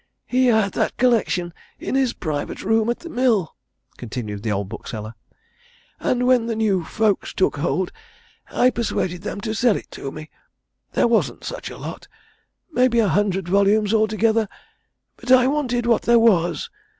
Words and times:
"He 0.25 0.47
had 0.47 0.71
that 0.71 0.97
collection 0.97 1.53
in 1.77 1.93
his 1.93 2.13
private 2.13 2.63
room 2.63 2.89
at 2.89 3.01
the 3.01 3.07
mill," 3.11 3.55
continued 3.97 4.41
the 4.41 4.51
old 4.51 4.67
bookseller, 4.67 5.13
"and 5.99 6.25
when 6.25 6.47
the 6.47 6.55
new 6.55 6.83
folks 6.83 7.35
took 7.35 7.57
hold, 7.57 7.91
I 8.49 8.71
persuaded 8.71 9.21
them 9.21 9.41
to 9.41 9.53
sell 9.53 9.75
it 9.75 9.91
to 9.91 10.11
me. 10.11 10.31
There 10.93 11.07
wasn't 11.07 11.43
such 11.43 11.69
a 11.69 11.77
lot 11.77 12.07
maybe 12.71 12.97
a 12.97 13.09
hundred 13.09 13.47
volumes 13.47 13.93
altogether 13.93 14.49
but 15.17 15.31
I 15.31 15.45
wanted 15.45 15.85
what 15.85 16.01
there 16.01 16.17
was. 16.17 16.71